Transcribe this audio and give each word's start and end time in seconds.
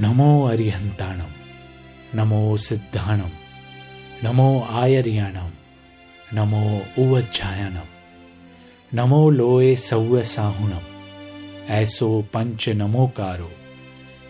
नमो 0.00 0.30
अरिहंताणम 0.46 1.30
नमो 2.14 2.56
सिद्धाणम, 2.56 3.30
नमो 4.24 4.48
आयरियाणम, 4.72 5.50
नमो 6.34 6.62
उवज्जायनम 6.98 7.88
नमो 8.92 9.18
लोए 9.30 9.74
सौव 9.76 10.22
साहुणम 10.24 10.84
ऐसो 11.70 12.10
पंच 12.34 12.68
नमोकारो 12.68 13.50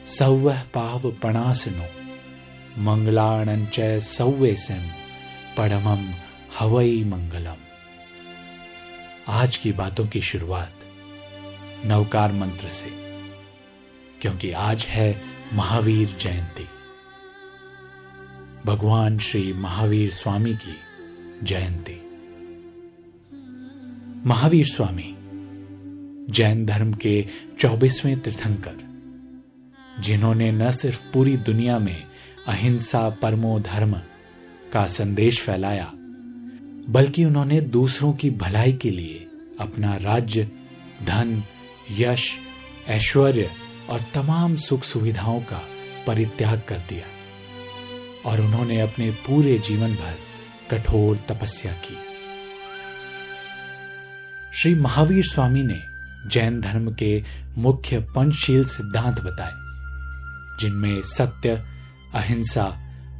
सौव 0.08 0.50
पाव 0.74 1.10
पणासनो 1.22 1.88
मंगलाणंच 2.82 3.80
सौवे 4.06 4.54
सिम 4.56 4.84
पड़मम 5.56 6.08
हवई 6.58 7.02
मंगलम। 7.04 7.60
आज 9.34 9.56
की 9.56 9.72
बातों 9.72 10.06
की 10.06 10.20
शुरुआत 10.22 10.72
नवकार 11.86 12.32
मंत्र 12.32 12.68
से, 12.68 12.90
क्योंकि 14.22 14.52
आज 14.52 14.84
है 14.84 15.10
महावीर 15.52 16.16
जयंती। 16.20 16.68
भगवान 18.66 19.18
श्री 19.18 19.52
महावीर 19.52 20.10
स्वामी 20.10 20.54
की 20.54 20.76
जयंती। 21.42 22.02
महावीर 24.28 24.66
स्वामी, 24.66 25.14
जैन 26.32 26.66
धर्म 26.66 26.92
के 26.92 27.26
चौबीसवें 27.60 28.20
तीर्थंकर, 28.20 28.76
जिन्होंने 30.00 30.52
न 30.52 30.70
सिर्फ़ 30.70 31.00
पूरी 31.12 31.36
दुनिया 31.36 31.78
में 31.78 32.06
अहिंसा 32.46 33.10
परमो 33.10 33.60
धर्म 33.60 34.00
का 34.72 34.86
संदेश 34.86 35.40
फैलाया, 35.40 35.92
बल्कि 36.88 37.24
उन्होंने 37.24 37.60
दूसरों 37.60 38.12
की 38.12 38.30
भलाई 38.30 38.72
के 38.72 38.90
लिए 38.90 39.28
अपना 39.60 39.96
राज्य, 39.96 40.50
धन, 41.04 41.42
यश, 41.90 42.38
ऐश्वर्य 42.88 43.50
और 43.90 44.00
तमाम 44.14 44.56
सुख 44.56 44.84
सुविधाओं 44.84 45.40
का 45.40 45.62
परित्याग 46.06 46.62
कर 46.68 46.78
दिया। 46.78 47.06
और 48.30 48.40
उन्होंने 48.40 48.80
अपने 48.80 49.10
पूरे 49.10 49.58
जीवन 49.58 49.94
भर 49.94 50.14
कठोर 50.70 51.16
तपस्या 51.16 51.72
की। 51.72 51.96
श्री 54.56 54.74
महावीर 54.74 55.24
स्वामी 55.24 55.62
ने 55.62 55.80
जैन 56.30 56.60
धर्म 56.60 56.94
के 56.94 57.24
मुख्य 57.58 58.00
पंचशील 58.00 58.64
सिद्धांत 58.64 59.20
बताए, 59.20 59.52
जिनमें 60.60 61.02
सत्य, 61.02 61.50
अहिंसा, 62.14 62.64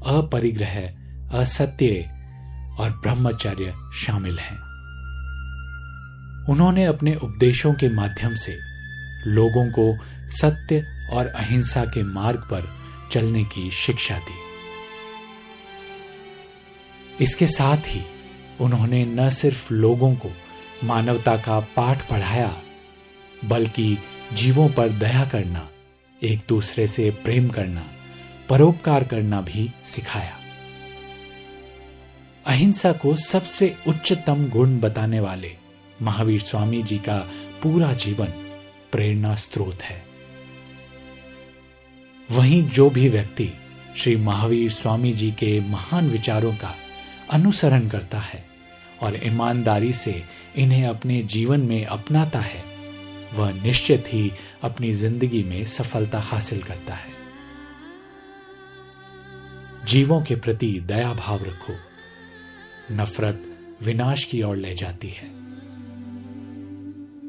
अपरिग्रह, 0.06 0.94
असत्य 1.38 1.86
और 2.80 2.90
ब्रह्मचर्य 2.90 3.74
शामिल 3.94 4.38
हैं। 4.38 4.58
उन्होंने 6.48 6.84
अपने 6.84 7.14
उपदेशों 7.14 7.74
के 7.74 7.88
माध्यम 7.88 8.34
से 8.34 8.58
लोगों 9.26 9.70
को 9.70 10.17
सत्य 10.28 10.84
और 11.12 11.26
अहिंसा 11.26 11.84
के 11.84 12.02
मार्ग 12.02 12.40
पर 12.40 12.78
चलने 13.12 13.44
की 13.44 13.70
शिक्षा 13.70 14.18
दी। 14.18 14.48
इसके 17.24 17.46
साथ 17.46 17.76
ही 17.76 18.02
उन्होंने 18.60 19.04
न 19.04 19.30
सिर्फ़ 19.30 19.72
लोगों 19.72 20.14
को 20.14 20.30
मानवता 20.84 21.36
का 21.36 21.60
पाठ 21.60 22.08
पढ़ाया, 22.08 22.62
बल्कि 23.44 23.98
जीवों 24.32 24.68
पर 24.68 24.88
दया 24.88 25.24
करना, 25.24 25.68
एक 26.22 26.40
दूसरे 26.48 26.86
से 26.86 27.10
प्रेम 27.10 27.48
करना, 27.48 27.86
परोपकार 28.48 29.04
करना 29.04 29.40
भी 29.40 29.70
सिखाया। 29.86 30.36
अहिंसा 32.46 32.92
को 32.92 33.16
सबसे 33.16 33.76
उच्चतम 33.88 34.48
गुण 34.48 34.78
बताने 34.78 35.20
वाले 35.20 35.56
महावीर 36.02 36.40
स्वामी 36.40 36.82
जी 36.82 36.98
का 36.98 37.18
पूरा 37.62 37.92
जीवन 37.92 38.28
प्रेरणा 38.92 39.34
स्रोत 39.34 39.82
है। 39.82 40.07
वहीं 42.30 42.68
जो 42.68 42.90
भी 42.90 43.08
व्यक्ति 43.08 43.50
श्री 43.96 44.16
महावीर 44.16 44.70
स्वामी 44.70 45.12
जी 45.12 45.30
के 45.30 45.60
महान 45.60 46.10
विचारों 46.10 46.52
का 46.52 46.74
अनुसरण 47.30 47.88
करता 47.88 48.18
है 48.18 48.44
और 49.02 49.26
ईमानदारी 49.26 49.92
से 49.92 50.22
इन्हें 50.56 50.86
अपने 50.86 51.22
जीवन 51.22 51.60
में 51.60 51.84
अपनाता 51.84 52.40
है, 52.40 52.62
वह 53.34 53.62
निश्चित 53.62 54.04
ही 54.08 54.32
अपनी 54.62 54.92
ज़िंदगी 54.92 55.42
में 55.42 55.64
सफलता 55.64 56.18
हासिल 56.20 56.62
करता 56.62 56.94
है। 56.94 57.12
जीवों 59.86 60.22
के 60.22 60.36
प्रति 60.36 60.80
दया 60.80 61.12
भाव 61.14 61.44
रखो। 61.44 61.74
नफरत 62.94 63.44
विनाश 63.82 64.24
की 64.24 64.42
ओर 64.42 64.56
ले 64.56 64.74
जाती 64.74 65.08
है। 65.08 65.28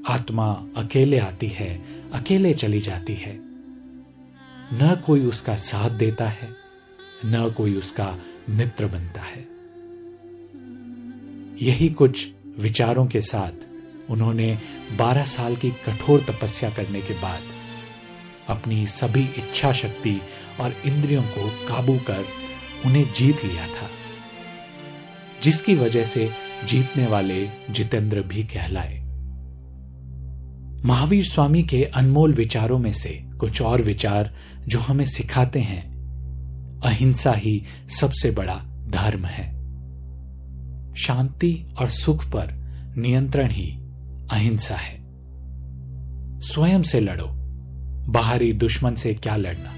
आत्मा 0.07 0.65
अकेले 0.77 1.19
आती 1.19 1.47
है, 1.47 1.85
अकेले 2.13 2.53
चली 2.53 2.81
जाती 2.81 3.13
है। 3.13 3.48
न 4.73 4.95
कोई 5.05 5.25
उसका 5.25 5.55
साथ 5.55 5.89
देता 5.89 6.27
है, 6.29 6.49
न 7.25 7.53
कोई 7.57 7.75
उसका 7.75 8.17
मित्र 8.49 8.87
बनता 8.87 9.21
है। 9.21 9.47
यही 11.67 11.89
कुछ 11.89 12.27
विचारों 12.59 13.05
के 13.07 13.21
साथ 13.21 13.51
उन्होंने 14.09 14.57
12 14.97 15.25
साल 15.25 15.55
की 15.55 15.71
कठोर 15.71 16.19
तपस्या 16.19 16.69
करने 16.69 17.01
के 17.01 17.13
बाद 17.13 17.41
अपनी 18.47 18.87
सभी 18.87 19.23
इच्छा 19.23 19.71
शक्ति 19.73 20.21
और 20.59 20.73
इंद्रियों 20.85 21.23
को 21.23 21.49
काबू 21.67 21.97
कर 21.97 22.23
उन्हें 22.85 23.13
जीत 23.13 23.45
लिया 23.45 23.67
था, 23.67 23.89
जिसकी 25.43 25.75
वजह 25.75 26.03
से 26.03 26.29
जीतने 26.65 27.07
वाले 27.07 27.49
जितेंद्र 27.69 28.21
भी 28.21 28.43
कहलाए। 28.43 28.97
महावीर 30.85 31.25
स्वामी 31.25 31.63
के 31.63 31.83
अनमोल 31.83 32.33
विचारों 32.33 32.79
में 32.79 32.93
से 32.93 33.28
कुछ 33.39 33.61
और 33.61 33.81
विचार 33.81 34.35
जो 34.67 34.79
हमें 34.79 35.05
सिखाते 35.05 35.59
हैं। 35.59 35.99
अहिंसा 36.85 37.31
ही 37.31 37.63
सबसे 37.89 38.31
बड़ा 38.31 38.55
धर्म 38.89 39.25
है। 39.25 39.59
शांति 40.95 41.75
और 41.79 41.89
सुख 41.89 42.25
पर 42.25 42.51
नियंत्रण 42.97 43.49
ही 43.49 43.77
अहिंसा 44.31 44.75
है। 44.75 44.99
स्वयं 46.41 46.83
से 46.83 46.99
लड़ो, 46.99 47.27
बाहरी 48.11 48.53
दुश्मन 48.53 48.95
से 48.95 49.13
क्या 49.13 49.35
लड़ना? 49.35 49.73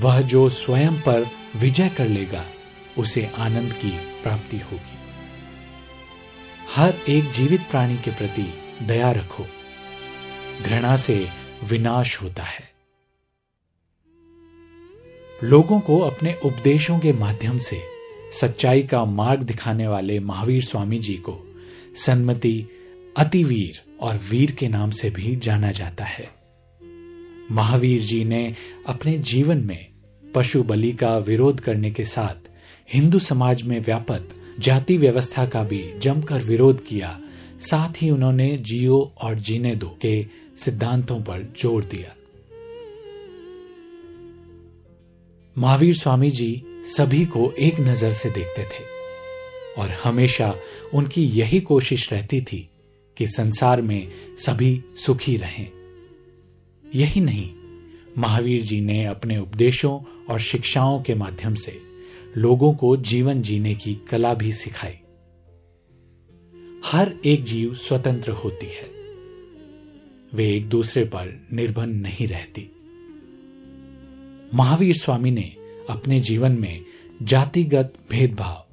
वह 0.00 0.20
जो 0.20 0.48
स्वयं 0.48 0.94
पर 0.94 1.26
विजय 1.56 1.88
कर 1.88 2.08
लेगा, 2.08 2.44
उसे 2.98 3.30
आनंद 3.38 3.72
की 3.72 3.90
प्राप्ति 4.22 4.56
होगी। 4.56 4.98
हर 6.76 6.94
एक 7.08 7.32
जीवित 7.32 7.60
प्राणी 7.70 7.96
के 7.96 8.10
प्रति 8.10 8.52
दया 8.86 9.10
रखो। 9.10 9.46
घृणा 10.64 10.96
से 10.96 11.47
विनाश 11.64 12.22
होता 12.22 12.42
है। 12.42 12.78
लोगों 15.44 15.80
को 15.80 15.98
अपने 15.98 16.38
उपदेशों 16.44 16.98
के 16.98 17.12
माध्यम 17.12 17.58
से 17.58 17.80
सच्चाई 18.40 18.82
का 18.82 19.04
मार्ग 19.04 19.42
दिखाने 19.42 19.88
वाले 19.88 20.20
महावीर 20.20 20.64
स्वामी 20.64 20.98
जी 20.98 21.14
को 21.14 21.56
सन्मति, 21.96 22.66
अतिवीर 23.16 23.82
और 24.00 24.16
वीर 24.30 24.50
के 24.50 24.68
नाम 24.68 24.90
से 24.90 25.10
भी 25.10 25.36
जाना 25.36 25.72
जाता 25.72 26.04
है। 26.04 26.30
महावीर 27.52 28.02
जी 28.02 28.24
ने 28.24 28.54
अपने 28.86 29.18
जीवन 29.18 29.58
में 29.58 29.88
पशु 30.34 30.62
बलि 30.62 30.92
का 30.92 31.18
विरोध 31.18 31.60
करने 31.60 31.90
के 31.90 32.04
साथ 32.04 32.48
हिंदू 32.92 33.18
समाज 33.18 33.62
में 33.62 33.80
व्यापक 33.80 34.28
जाति 34.60 34.96
व्यवस्था 34.96 35.46
का 35.46 35.62
भी 35.62 35.92
जमकर 35.98 36.42
विरोध 36.42 36.86
किया। 36.86 37.20
साथ 37.60 38.02
ही 38.02 38.10
उन्होंने 38.10 38.56
जियो 38.56 39.14
और 39.18 39.34
जीने 39.34 39.74
दो 39.74 39.98
के 40.02 40.26
सिद्धांतों 40.58 41.20
पर 41.20 41.42
ज़ोर 41.62 41.84
दिया। 41.84 42.14
महावीर 45.56 45.94
स्वामी 45.94 46.30
जी 46.30 46.62
सभी 46.86 47.24
को 47.26 47.50
एक 47.52 47.80
नज़र 47.80 48.12
से 48.12 48.30
देखते 48.30 48.62
थे 48.62 48.84
और 49.80 49.90
हमेशा 50.04 50.54
उनकी 50.94 51.24
यही 51.24 51.60
कोशिश 51.60 52.12
रहती 52.12 52.40
थी 52.42 52.68
कि 53.16 53.26
संसार 53.26 53.82
में 53.82 54.08
सभी 54.38 54.82
सुखी 54.96 55.36
रहें। 55.36 55.66
यही 56.94 57.20
नहीं, 57.20 57.48
महावीर 58.18 58.62
जी 58.62 58.80
ने 58.80 59.04
अपने 59.04 59.38
उपदेशों 59.38 59.98
और 60.30 60.40
शिक्षाओं 60.40 61.02
के 61.02 61.14
माध्यम 61.14 61.54
से 61.54 61.80
लोगों 62.36 62.72
को 62.74 62.96
जीवन 62.96 63.42
जीने 63.42 63.74
की 63.74 63.94
कला 64.10 64.34
भी 64.34 64.52
सिखाई। 64.52 64.98
हर 66.84 67.12
एक 67.24 67.44
जीव 67.44 67.74
स्वतंत्र 67.74 68.32
होती 68.32 68.66
है। 68.66 68.97
वे 70.34 70.56
एक 70.56 70.68
दूसरे 70.68 71.04
पर 71.04 71.46
निर्भर 71.52 71.86
नहीं 71.86 72.28
रहती। 72.28 72.70
महावीर 74.54 74.94
स्वामी 74.94 75.30
ने 75.30 75.54
अपने 75.90 76.20
जीवन 76.20 76.52
में 76.52 76.84
जातिगत 77.22 77.94
भेदभाव 78.10 78.66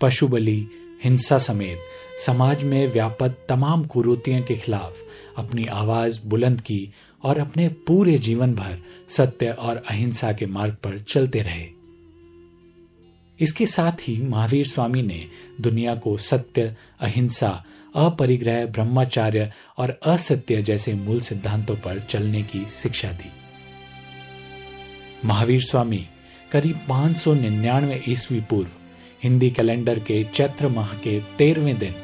पशु 0.00 0.28
बलि 0.28 0.66
हिंसा 1.04 1.38
समेत 1.38 1.78
समाज 2.26 2.64
में 2.64 2.92
व्यापक 2.92 3.36
तमाम 3.48 3.84
कुरूतियों 3.84 4.42
के 4.42 4.56
खिलाफ 4.56 4.96
अपनी 5.36 5.64
आवाज़ 5.64 6.20
बुलंद 6.26 6.60
की 6.60 6.92
और 7.22 7.38
अपने 7.38 7.68
पूरे 7.68 8.18
जीवन 8.18 8.54
भर 8.54 8.78
सत्य 9.08 9.50
और 9.50 9.76
अहिंसा 9.76 10.32
के 10.32 10.46
मार्ग 10.46 10.74
पर 10.74 10.98
चलते 10.98 11.42
रहे। 11.42 11.68
इसके 13.40 13.66
साथ 13.66 14.08
ही 14.08 14.22
महावीर 14.22 14.66
स्वामी 14.66 15.02
ने 15.02 15.26
दुनिया 15.60 15.94
को 15.94 16.16
सत्य, 16.16 16.76
अहिंसा 17.00 17.64
अपरिग्रह, 17.94 18.66
ब्रह्मचार्य 18.66 19.52
और 19.78 20.00
असत्य 20.06 20.62
जैसे 20.62 20.94
मूल 20.94 21.20
सिद्धांतों 21.20 21.76
पर 21.76 22.00
चलने 22.00 22.42
की 22.42 22.66
शिक्षा 22.66 23.12
दी। 23.12 23.30
महावीर 25.24 25.60
स्वामी, 25.62 26.06
करीब 26.52 26.80
599 26.88 28.00
ईस्वी 28.08 28.40
पूर्व, 28.40 28.70
हिंदी 29.22 29.50
कैलेंडर 29.50 29.98
के 29.98 30.24
चैत्र 30.24 30.68
माह 30.68 30.88
के 30.88 31.20
तेरहवें 31.20 31.78
दिन, 31.78 31.94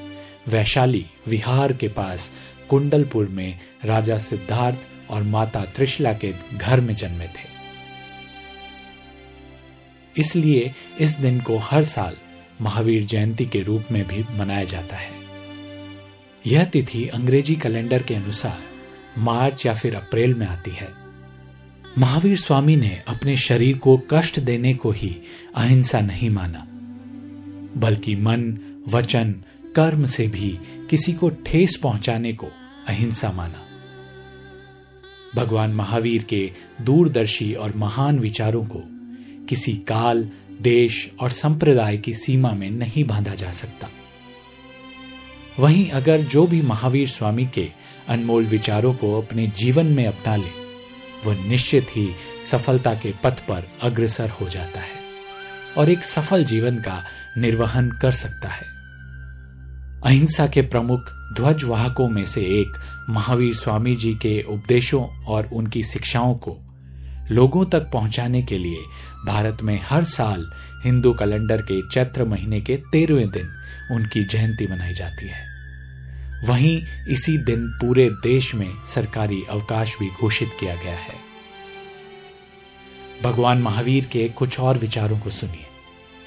वैशाली, 0.48 1.06
विहार 1.28 1.72
के 1.72 1.88
पास 1.88 2.30
कुंडलपुर 2.70 3.26
में 3.26 3.58
राजा 3.84 4.18
सिद्धार्थ 4.18 4.78
और 5.10 5.22
माता 5.22 5.64
त्रिशला 5.64 6.12
के 6.12 6.34
घर 6.56 6.80
में 6.80 6.96
जन्मे 6.96 7.26
थे। 7.26 7.48
इसलिए 10.16 10.74
इस 11.00 11.10
दिन 11.10 11.40
को 11.40 11.58
हर 11.58 11.84
साल 11.84 12.16
महावीर 12.60 13.04
जयंती 13.04 13.46
के 13.46 13.62
रूप 13.62 13.84
में 13.92 14.08
भी 14.08 14.24
मनाया 14.38 14.64
जाता 14.64 14.96
है। 14.96 15.27
यह 16.48 16.64
तिथि 16.64 17.06
अंग्रेज़ी 17.06 17.54
कैलेंडर 17.56 18.02
के 18.02 18.14
अनुसार 18.14 18.58
मार्च 19.18 19.66
या 19.66 19.74
फिर 19.74 19.94
अप्रैल 19.94 20.34
में 20.34 20.46
आती 20.46 20.70
है। 20.70 20.88
महावीर 21.98 22.36
स्वामी 22.36 22.76
ने 22.76 23.02
अपने 23.08 23.36
शरीर 23.36 23.78
को 23.78 23.96
कष्ट 24.10 24.40
देने 24.40 24.74
को 24.74 24.90
ही 24.90 25.16
अहिंसा 25.56 26.00
नहीं 26.00 26.30
माना, 26.30 26.66
बल्कि 27.76 28.16
मन, 28.16 28.58
वचन, 28.88 29.34
कर्म 29.76 30.06
से 30.06 30.26
भी 30.26 30.58
किसी 30.90 31.12
को 31.12 31.30
ठेस 31.46 31.76
पहुँचाने 31.82 32.32
को 32.32 32.46
अहिंसा 32.88 33.32
माना। 33.32 33.64
भगवान 35.34 35.70
महावीर 35.70 36.22
के 36.22 36.50
दूरदर्शी 36.80 37.52
और 37.54 37.76
महान 37.76 38.18
विचारों 38.18 38.64
को 38.64 38.82
किसी 39.48 39.72
काल, 39.88 40.28
देश 40.62 41.10
और 41.20 41.30
संप्रदाय 41.30 41.96
की 41.96 42.14
सीमा 42.14 42.52
में 42.52 42.70
नहीं 42.70 43.04
बांधा 43.04 43.34
जा 43.34 43.50
सकता। 43.52 43.88
वहीं 45.60 45.90
अगर 45.90 46.20
जो 46.22 46.46
भी 46.46 46.62
महावीर 46.62 47.08
स्वामी 47.08 47.46
के 47.46 47.68
अनमोल 48.08 48.44
विचारों 48.46 48.94
को 48.94 49.22
अपने 49.22 49.46
जीवन 49.46 49.86
में 49.86 50.06
अपना 50.06 50.36
ले, 50.36 50.50
वह 51.26 51.48
निश्चित 51.48 51.86
ही 51.96 52.08
सफलता 52.50 52.94
के 52.94 53.14
पथ 53.24 53.40
पर 53.48 53.68
अग्रसर 53.82 54.30
हो 54.30 54.48
जाता 54.48 54.80
है 54.80 54.96
और 55.78 55.90
एक 55.90 56.04
सफल 56.04 56.44
जीवन 56.44 56.76
का 56.76 57.02
निर्वहन 57.38 57.90
कर 58.02 58.10
सकता 58.10 58.48
है। 58.48 58.66
अहिंसा 60.04 60.46
के 60.46 60.62
प्रमुख 60.62 61.00
ध्वज 61.36 61.64
वाहकों 61.64 62.08
में 62.08 62.24
से 62.24 62.40
एक 62.60 62.76
महावीर 63.10 63.54
स्वामी 63.54 63.96
जी 63.96 64.14
के 64.14 64.42
उपदेशों 64.42 65.24
और 65.24 65.48
उनकी 65.52 65.82
शिक्षाओं 65.82 66.34
को 66.34 66.56
लोगों 67.30 67.64
तक 67.64 67.90
पहुँचाने 67.92 68.42
के 68.42 68.58
लिए 68.58 68.82
भारत 69.26 69.58
में 69.62 69.80
हर 69.88 70.04
साल 70.04 70.50
हिंदू 70.84 71.12
कैलेंडर 71.12 71.62
के 71.62 71.80
चैत्र 71.88 72.24
महीने 72.24 72.60
के 72.60 72.76
तेरहवें 72.76 73.30
दिन 73.30 73.48
उनकी 73.90 74.24
जयंती 74.24 74.66
मनाई 74.66 74.94
जाती 74.94 75.28
है। 75.28 75.48
वहीं 76.48 76.82
इसी 77.08 77.38
दिन 77.38 77.68
पूरे 77.68 78.10
देश 78.10 78.54
में 78.54 78.70
सरकारी 78.94 79.42
अवकाश 79.50 79.98
भी 79.98 80.08
घोषित 80.08 80.50
किया 80.60 80.74
गया 80.74 80.96
है। 80.96 81.14
भगवान 83.22 83.58
महावीर 83.58 84.04
के 84.04 84.28
कुछ 84.28 84.60
और 84.60 84.78
विचारों 84.78 85.18
को 85.18 85.30
सुनिए। 85.30 85.66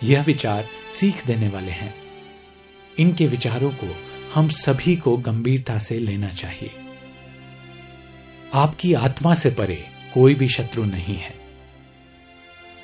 यह 0.04 0.24
विचार 0.24 0.66
सीख 1.00 1.26
देने 1.28 1.50
वाले 1.50 1.72
हैं। 1.72 1.96
इनके 3.00 3.28
विचारों 3.28 3.72
को 3.72 3.96
हम 4.36 4.50
सभी 4.50 4.96
को 4.96 5.18
गंभीरता 5.18 5.80
से 5.80 6.00
लेना 6.00 6.28
चाहिए। 6.28 6.72
आपकी 8.54 8.94
आत्मा 8.94 9.36
से 9.36 9.50
परे 9.50 9.86
कोई 10.14 10.36
भी 10.36 10.48
शत्रु 10.48 10.86
नहीं 10.86 11.18
है। 11.18 11.36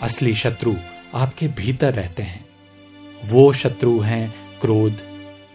असली 0.02 0.36
शत्रु 0.36 0.76
आपके 1.14 1.48
भीतर 1.48 1.94
रहते 1.94 2.24
हैं। 2.24 2.46
वो 3.26 3.54
शत्रु 3.54 4.00
हैं 4.00 4.47
क्रोध, 4.62 5.02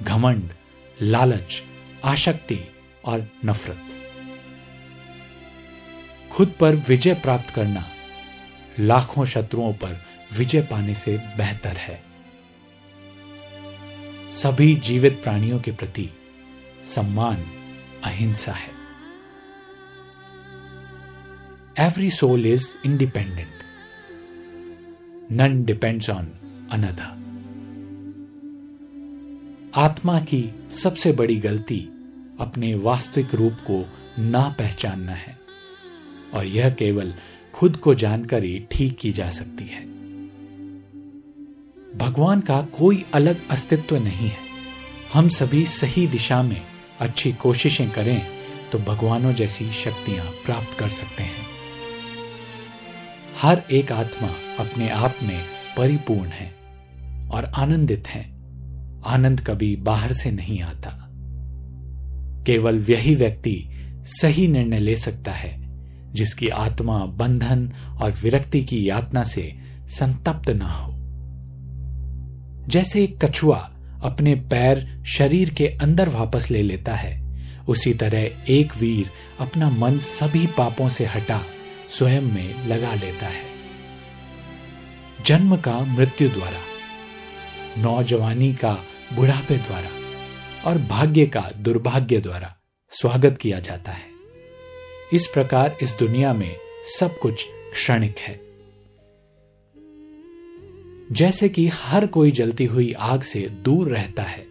घमंड, 0.03 0.51
लालच, 1.03 1.63
आशक्ति 2.05 2.61
और 3.05 3.29
नफरत। 3.45 3.83
खुद 6.33 6.55
पर 6.61 6.75
विजय 6.75 7.15
प्राप्त 7.15 7.51
करना 7.51 7.85
लाखों 8.81 9.25
शत्रुओं 9.25 9.73
पर 9.73 10.05
विजय 10.39 10.63
पाने 10.63 10.95
से 10.95 11.19
बेहतर 11.37 11.77
है। 11.77 12.03
सभी 14.33 14.75
जीवित 14.75 15.23
प्राणियों 15.23 15.61
के 15.61 15.73
प्रति 15.73 16.11
सम्मान, 16.85 17.45
अहिंसा 18.05 18.53
है। 18.53 18.71
Every 21.79 22.11
soul 22.11 22.47
is 22.47 22.75
independent 22.87 23.49
none 25.33 25.65
depends 25.65 26.11
on 26.11 26.25
another 26.73 27.22
आत्मा 29.75 30.19
की 30.21 30.43
सबसे 30.83 31.13
बड़ी 31.13 31.37
गलती 31.37 31.79
अपने 32.41 32.75
वास्तविक 32.75 33.35
रूप 33.35 33.53
को 33.53 33.85
ना 34.19 34.43
पहचानना 34.59 35.13
है, 35.13 35.37
और 36.35 36.47
यह 36.47 36.71
केवल 36.71 37.15
खुद 37.55 37.77
को 37.77 37.95
जानकर 37.95 38.45
ही 38.45 38.59
ठीक 38.73 38.99
की 38.99 39.13
जा 39.13 39.31
सकती 39.31 39.65
है। 39.65 39.81
भगवान 41.99 42.41
का 42.41 42.61
कोई 42.79 43.05
अलग 43.15 43.49
अस्तित्व 43.51 43.97
नहीं 43.97 44.29
है। 44.29 44.51
हम 45.13 45.29
सभी 45.29 45.65
सही 45.67 46.07
दिशा 46.07 46.43
में 46.43 46.61
अच्छी 47.01 47.33
कोशिशें 47.33 47.91
करें 47.91 48.21
तो 48.73 48.79
भगवानों 48.79 49.33
जैसी 49.33 49.71
शक्तियाँ 49.73 50.27
प्राप्त 50.45 50.79
कर 50.79 50.89
सकते 50.89 51.23
हैं। 51.23 51.47
हर 53.41 53.63
एक 53.71 53.93
आत्मा 53.93 54.29
अपने 54.59 54.91
आप 54.91 55.15
में 55.23 55.41
परिपूर्ण 55.77 56.29
है 56.29 56.55
और 57.31 57.45
आनंदित 57.45 58.09
है। 58.09 58.32
आनंद 59.07 59.41
कभी 59.41 59.77
बाहर 59.77 60.13
से 60.13 60.31
नहीं 60.31 60.63
आता। 60.63 61.09
केवल 62.47 62.79
वही 62.79 63.15
व्यक्ति 63.15 63.69
सही 64.05 64.49
निर्णय 64.49 64.79
ले 64.79 64.97
सकता 64.97 65.33
है, 65.33 65.63
जिसकी 66.13 66.49
आत्मा 66.49 67.07
बंधन 67.07 67.73
और 68.03 68.13
विरक्ति 68.13 68.63
की 68.63 68.89
यातना 68.89 69.25
से 69.25 69.55
संतप्त 69.89 70.51
ना 70.51 70.69
हो। 70.69 70.93
जैसे 72.69 73.05
एक 73.05 73.25
कछुआ 73.25 73.73
अपने 74.03 74.35
पैर 74.35 75.03
शरीर 75.07 75.51
के 75.51 75.67
अंदर 75.67 76.09
वापस 76.09 76.51
ले 76.51 76.63
लेता 76.63 76.95
है, 76.95 77.23
उसी 77.69 77.95
तरह 77.95 78.31
एक 78.49 78.77
वीर 78.77 79.07
अपना 79.41 79.71
मन 79.71 79.99
सभी 79.99 80.47
पापों 80.47 80.89
से 80.89 81.07
हटा 81.07 81.41
स्वयं 81.91 82.21
में 82.21 82.67
लगा 82.67 82.95
लेता 82.95 83.27
है। 83.27 83.53
जन्म 85.27 85.57
का 85.57 85.81
मृत्यु 85.81 86.29
द्वारा 86.29 86.59
नौजवानी 87.79 88.55
का 88.55 88.85
बुढ़ापे 89.17 89.57
द्वारा 89.57 89.89
और 90.71 90.79
भाग्य 90.79 91.27
का 91.27 91.51
दुर्भाग्य 91.59 92.21
द्वारा 92.21 92.57
स्वागत 92.91 93.39
किया 93.39 93.61
जाता 93.61 93.93
है। 93.93 94.07
इस 95.13 95.27
प्रकार 95.27 95.77
इस 95.83 95.97
दुनिया 95.99 96.35
में 96.35 96.57
सब 96.99 97.19
कुछ 97.19 97.47
क्षणिक 97.73 98.19
है। 98.19 98.41
जैसे 101.13 101.49
कि 101.49 101.69
हर 101.69 102.07
कोई 102.07 102.31
जलती 102.31 102.65
हुई 102.65 102.93
आग 102.93 103.23
से 103.23 103.41
दूर 103.41 103.89
रहता 103.89 104.23
है, 104.23 104.47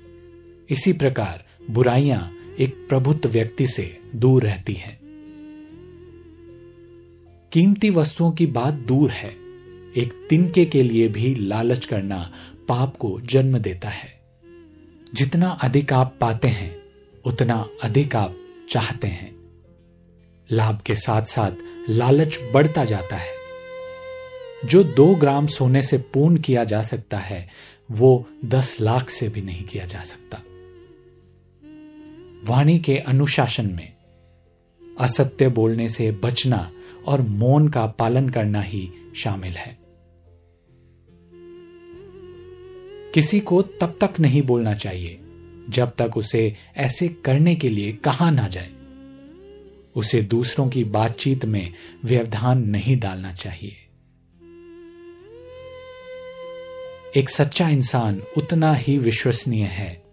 इसी 0.70 0.94
प्रकार 0.94 1.46
बुराइयाँ 1.72 2.34
एक 2.60 2.86
प्रभुत्व 2.90 3.30
व्यक्ति 3.30 3.68
से 3.68 4.00
दूर 4.16 4.44
रहती 4.44 4.74
हैं। 4.74 5.00
कीमती 7.52 7.90
वस्तुओं 7.90 8.32
की 8.32 8.46
बात 8.46 8.74
दूर 8.74 9.12
है, 9.12 9.36
एक 9.98 10.28
तिनके 10.30 10.66
के 10.66 10.84
लिए 10.84 11.08
भी 11.08 11.36
लालच 11.36 11.86
करना 11.86 12.34
पाप 12.68 12.98
को 12.98 13.22
जन्म 13.24 13.58
देता 13.58 13.90
है। 13.90 14.21
जितना 15.14 15.50
अधिक 15.50 15.94
आप 15.94 16.18
पाते 16.22 16.48
हैं, 16.48 16.76
उतना 17.26 17.68
अधिक 17.84 18.16
आप 18.16 18.36
चाहते 18.70 19.08
हैं। 19.08 19.36
लाभ 20.52 20.82
के 20.82 20.96
साथ 20.96 21.22
साथ 21.22 21.52
लालच 21.90 22.40
बढ़ता 22.54 22.86
जाता 22.86 23.16
है। 23.16 23.32
जो 24.66 24.84
दो 24.84 25.16
ग्राम 25.16 25.48
सोने 25.48 25.82
से 25.82 25.98
पूर्ण 25.98 26.38
किया 26.38 26.64
जा 26.64 26.82
सकता 26.82 27.18
है, 27.18 27.50
वो 27.92 28.30
दस 28.46 28.78
लाख 28.82 29.10
से 29.10 29.30
भी 29.30 29.42
नहीं 29.42 29.64
किया 29.64 29.86
जा 29.86 30.04
सकता। 30.04 30.38
वाणी 32.46 32.80
के 32.80 32.98
अनुशासन 32.98 33.66
में, 33.66 33.94
असत्य 35.00 35.50
बोलने 35.50 35.90
से 35.90 36.12
बचना 36.12 36.72
और 37.08 37.22
मौन 37.22 37.68
का 37.68 37.86
पालन 37.86 38.30
करना 38.30 38.62
ही 38.62 38.92
शामिल 39.16 39.52
है। 39.52 39.81
किसी 43.14 43.40
को 43.40 43.62
तब 43.62 43.98
तक 44.02 44.20
नहीं 44.20 44.42
बोलना 44.42 44.74
चाहिए, 44.74 45.20
जब 45.70 45.96
तक 45.98 46.18
उसे 46.18 46.56
ऐसे 46.78 47.08
करने 47.08 47.56
के 47.56 47.70
लिए 47.70 47.92
कहा 47.94 48.30
ना 48.30 48.48
जाए। 48.48 48.72
उसे 49.96 50.22
दूसरों 50.22 50.70
की 50.70 50.84
बातचीत 50.84 51.46
में 51.46 51.74
व्यवधान 52.06 52.68
नहीं 52.68 53.00
डालना 53.00 53.34
चाहिए। 53.34 53.76
एक 57.16 57.30
सच्चा 57.30 57.70
इंसान 57.70 58.22
उतना 58.38 58.74
ही 58.74 58.98
विश्वसनीय 58.98 59.64
है 59.64 60.04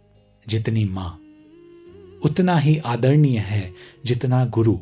जितनी 0.48 0.84
माँ, 0.84 1.20
उतना 2.24 2.58
ही 2.58 2.76
आदरणीय 2.76 3.38
है 3.38 3.74
जितना 4.04 4.44
गुरु, 4.44 4.78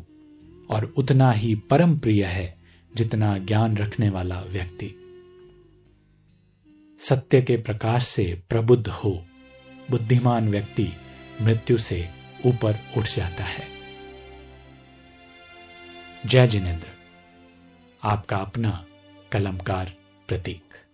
और 0.69 0.93
उतना 0.97 1.31
ही 1.31 1.55
परम 1.55 1.97
प्रिय 1.97 2.23
है 2.23 2.57
जितना 2.95 3.37
ज्ञान 3.37 3.77
रखने 3.77 4.09
वाला 4.09 4.41
व्यक्ति। 4.41 5.06
सत्य 6.99 7.41
के 7.41 7.57
प्रकाश 7.57 8.07
से 8.07 8.41
प्रबुद्ध 8.49 8.87
हो। 8.87 9.25
बुद्धिमान 9.91 10.49
व्यक्ति 10.49 10.89
मृत्यु 11.41 11.77
से 11.77 12.09
ऊपर 12.45 12.79
उठ 12.97 13.03
जाता 13.03 13.43
है। 13.43 13.67
जय 16.25 16.47
जिनेन्द्र, 16.47 16.87
आपका 18.03 18.37
अपना 18.37 18.85
कलमकार 19.31 19.93
प्रतीक। 20.27 20.86